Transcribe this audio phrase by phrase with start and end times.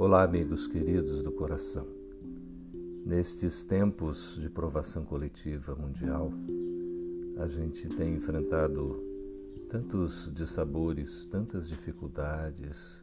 [0.00, 1.84] Olá, amigos queridos do coração.
[3.04, 6.32] Nestes tempos de provação coletiva mundial,
[7.36, 9.02] a gente tem enfrentado
[9.68, 13.02] tantos dissabores, tantas dificuldades,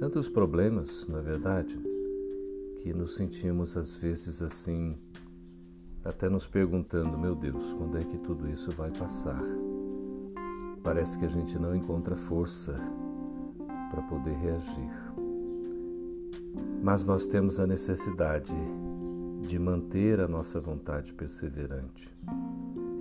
[0.00, 1.78] tantos problemas, na é verdade,
[2.80, 4.98] que nos sentimos às vezes assim,
[6.04, 9.44] até nos perguntando: meu Deus, quando é que tudo isso vai passar?
[10.82, 12.74] Parece que a gente não encontra força
[13.92, 15.07] para poder reagir.
[16.82, 18.54] Mas nós temos a necessidade
[19.40, 22.14] de manter a nossa vontade perseverante,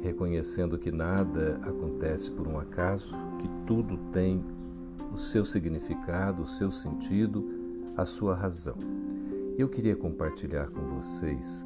[0.01, 4.43] reconhecendo que nada acontece por um acaso, que tudo tem
[5.13, 7.45] o seu significado, o seu sentido,
[7.95, 8.77] a sua razão.
[9.57, 11.65] Eu queria compartilhar com vocês,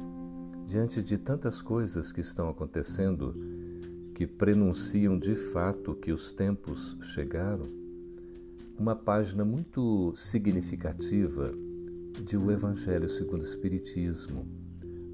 [0.64, 3.34] diante de tantas coisas que estão acontecendo,
[4.14, 7.66] que prenunciam de fato que os tempos chegaram,
[8.78, 11.52] uma página muito significativa
[12.20, 14.46] de O Evangelho segundo o Espiritismo,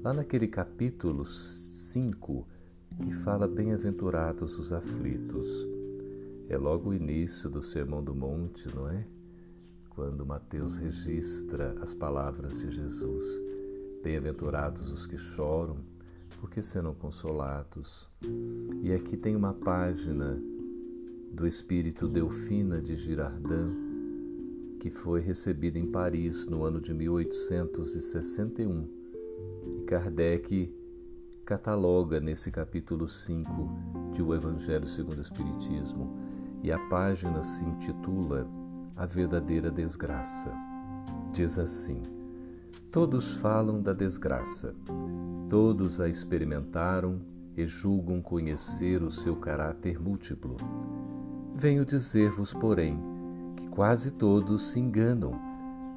[0.03, 2.45] lá naquele capítulo 5
[3.03, 5.47] que fala Bem-aventurados os aflitos.
[6.49, 9.05] É logo o início do Sermão do Monte, não é?
[9.89, 13.25] Quando Mateus registra as palavras de Jesus:
[14.03, 15.77] Bem-aventurados os que choram,
[16.41, 18.07] porque serão consolados.
[18.81, 20.37] E aqui tem uma página
[21.31, 23.88] do espírito Delfina de Girardin,
[24.79, 28.87] que foi recebida em Paris no ano de 1861.
[29.77, 30.73] E Kardec
[31.45, 33.49] cataloga nesse capítulo 5
[34.13, 36.17] de O Evangelho segundo o Espiritismo,
[36.63, 38.47] e a página se intitula
[38.95, 40.53] A Verdadeira Desgraça.
[41.33, 42.01] Diz assim:
[42.89, 44.73] Todos falam da desgraça,
[45.49, 47.19] todos a experimentaram
[47.57, 50.55] e julgam conhecer o seu caráter múltiplo.
[51.53, 53.18] Venho dizer-vos, porém,
[53.71, 55.33] quase todos se enganam,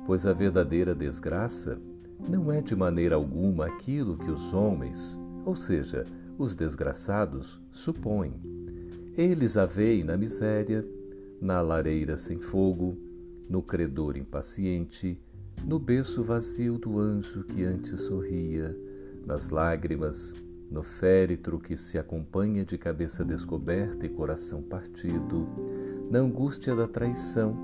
[0.07, 1.81] pois a verdadeira desgraça
[2.29, 6.05] não é de maneira alguma aquilo que os homens, ou seja,
[6.39, 8.41] os desgraçados, supõem.
[9.17, 10.87] Eles a veem na miséria,
[11.41, 12.97] na lareira sem fogo,
[13.49, 15.21] no credor impaciente,
[15.65, 18.77] no berço vazio do anjo que antes sorria,
[19.27, 20.35] nas lágrimas,
[20.71, 25.47] no féretro que se acompanha de cabeça descoberta e coração partido,
[26.13, 27.57] na angústia da traição,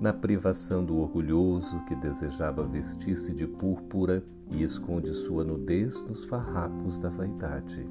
[0.00, 6.98] na privação do orgulhoso que desejava vestir-se de púrpura e esconde sua nudez nos farrapos
[6.98, 7.86] da vaidade.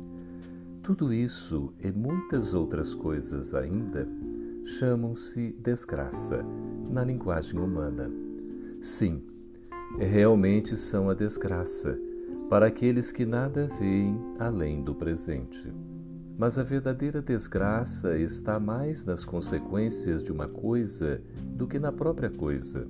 [0.82, 4.10] Tudo isso e muitas outras coisas ainda
[4.66, 6.44] chamam-se desgraça
[6.90, 8.10] na linguagem humana.
[8.82, 9.22] Sim,
[10.00, 11.96] realmente são a desgraça
[12.50, 15.72] para aqueles que nada veem além do presente.
[16.42, 21.22] Mas a verdadeira desgraça está mais nas consequências de uma coisa
[21.56, 22.88] do que na própria coisa.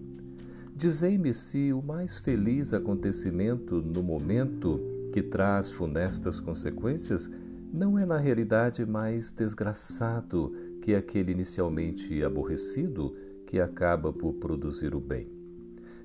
[0.73, 4.79] Dizei-me se o mais feliz acontecimento no momento
[5.11, 7.29] que traz funestas consequências
[7.73, 13.13] não é na realidade mais desgraçado que aquele inicialmente aborrecido
[13.45, 15.27] que acaba por produzir o bem.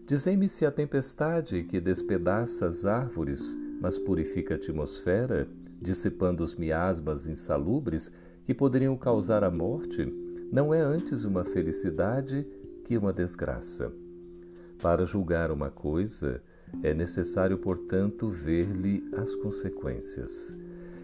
[0.05, 5.47] Dizei-me se a tempestade que despedaça as árvores, mas purifica a atmosfera,
[5.87, 8.11] dissipando os miasmas insalubres
[8.45, 10.05] que poderiam causar a morte,
[10.51, 12.47] não é antes uma felicidade
[12.85, 13.93] que uma desgraça.
[14.83, 16.43] Para julgar uma coisa,
[16.83, 20.57] é necessário, portanto, ver-lhe as consequências.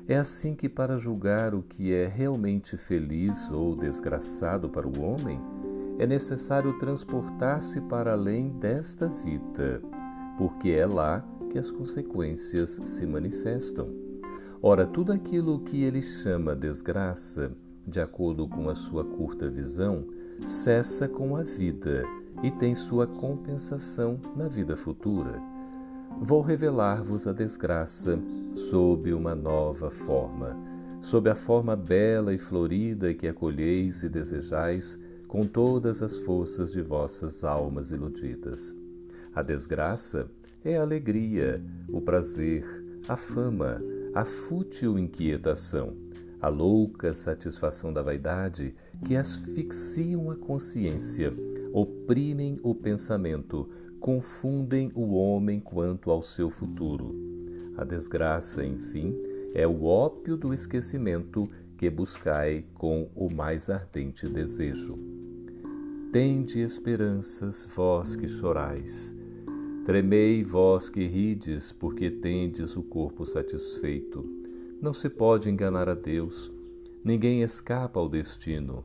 [0.08, 5.40] É assim que, para julgar o que é realmente feliz ou desgraçado para o homem,
[5.98, 9.80] é necessário transportar-se para além desta vida,
[10.36, 14.11] porque é lá que as consequências se manifestam.
[14.64, 17.50] Ora, tudo aquilo que ele chama desgraça,
[17.84, 20.06] de acordo com a sua curta visão,
[20.46, 22.04] cessa com a vida
[22.44, 25.42] e tem sua compensação na vida futura.
[26.20, 28.16] Vou revelar-vos a desgraça
[28.54, 30.56] sob uma nova forma,
[31.00, 34.96] sob a forma bela e florida que acolheis e desejais
[35.26, 38.76] com todas as forças de vossas almas iludidas.
[39.34, 40.30] A desgraça
[40.64, 42.64] é a alegria, o prazer,
[43.08, 43.82] a fama,
[44.14, 45.94] a fútil inquietação,
[46.40, 48.74] a louca satisfação da vaidade
[49.06, 51.32] que asfixiam a consciência,
[51.72, 53.68] oprimem o pensamento,
[53.98, 57.14] confundem o homem quanto ao seu futuro.
[57.76, 59.16] A desgraça, enfim,
[59.54, 61.48] é o ópio do esquecimento
[61.78, 64.98] que buscai com o mais ardente desejo.
[66.12, 69.14] Tende esperanças, vós que chorais.
[69.84, 74.24] Tremei, vós que rides, porque tendes o corpo satisfeito.
[74.80, 76.52] Não se pode enganar a Deus.
[77.04, 78.84] Ninguém escapa ao destino.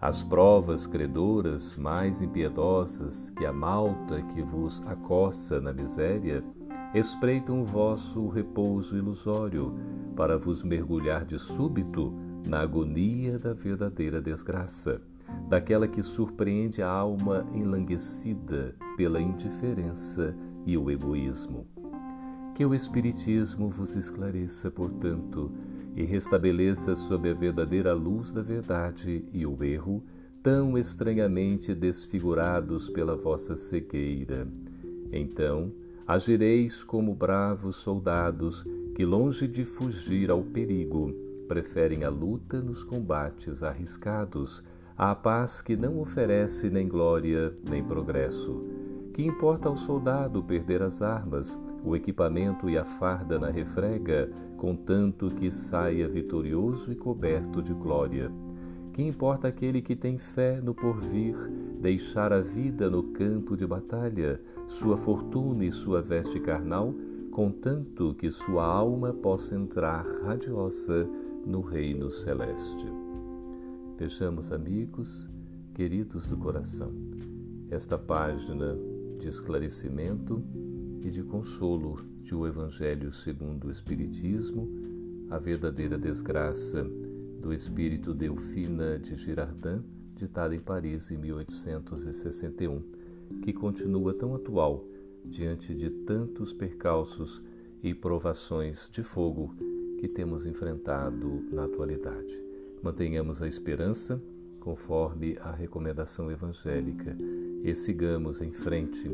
[0.00, 6.42] As provas credoras mais impiedosas que a malta que vos acossa na miséria
[6.94, 9.74] espreitam o vosso repouso ilusório
[10.16, 12.14] para vos mergulhar de súbito
[12.48, 15.02] na agonia da verdadeira desgraça,
[15.50, 20.32] daquela que surpreende a alma enlanguecida pela indiferença
[20.64, 21.66] e o egoísmo.
[22.54, 25.50] Que o Espiritismo vos esclareça, portanto,
[25.96, 30.04] e restabeleça sob a verdadeira luz da verdade e o erro,
[30.40, 34.46] tão estranhamente desfigurados pela vossa cegueira.
[35.12, 35.72] Então,
[36.06, 38.64] agireis como bravos soldados
[38.94, 41.12] que, longe de fugir ao perigo,
[41.48, 44.62] preferem a luta nos combates arriscados,
[45.02, 48.62] à paz que não oferece nem glória nem progresso.
[49.14, 55.28] Que importa ao soldado perder as armas, o equipamento e a farda na refrega, contanto
[55.28, 58.30] que saia vitorioso e coberto de glória?
[58.92, 61.34] Que importa aquele que tem fé no porvir,
[61.80, 64.38] deixar a vida no campo de batalha,
[64.68, 66.94] sua fortuna e sua veste carnal,
[67.30, 71.08] contanto que sua alma possa entrar radiosa
[71.46, 73.09] no reino celeste.
[74.00, 75.28] Vejamos, amigos,
[75.74, 76.90] queridos do coração,
[77.70, 78.74] esta página
[79.18, 80.42] de esclarecimento
[81.02, 84.70] e de consolo de o Evangelho segundo o Espiritismo,
[85.28, 86.82] a verdadeira desgraça
[87.42, 89.84] do espírito Delfina de Girardin,
[90.16, 92.82] ditada em Paris em 1861,
[93.42, 94.82] que continua tão atual
[95.26, 97.42] diante de tantos percalços
[97.82, 99.54] e provações de fogo
[99.98, 102.49] que temos enfrentado na atualidade.
[102.82, 104.20] Mantenhamos a esperança
[104.60, 107.16] conforme a recomendação evangélica
[107.62, 109.10] e sigamos em frente,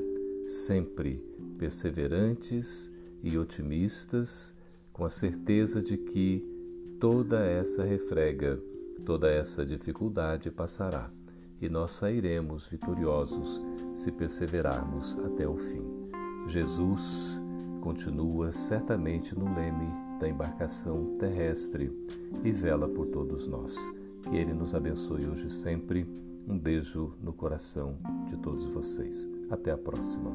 [0.46, 1.22] sempre
[1.58, 2.92] perseverantes
[3.22, 4.54] e otimistas,
[4.92, 6.44] com a certeza de que
[7.00, 8.60] toda essa refrega,
[9.04, 11.10] toda essa dificuldade passará
[11.60, 13.60] e nós sairemos vitoriosos
[13.94, 15.84] se perseverarmos até o fim.
[16.46, 17.38] Jesus
[17.80, 21.90] continua certamente no leme da embarcação terrestre
[22.44, 23.76] e vela por todos nós.
[24.22, 26.06] Que Ele nos abençoe hoje sempre.
[26.48, 29.28] Um beijo no coração de todos vocês.
[29.50, 30.30] Até a próxima.